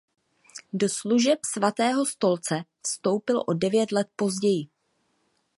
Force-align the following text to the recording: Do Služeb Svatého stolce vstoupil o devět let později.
Do 0.73 0.87
Služeb 0.89 1.39
Svatého 1.45 2.05
stolce 2.05 2.63
vstoupil 2.85 3.43
o 3.47 3.53
devět 3.53 3.91
let 3.91 4.07
později. 4.15 4.67